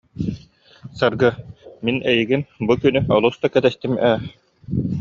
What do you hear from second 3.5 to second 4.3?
кэтэстим ээ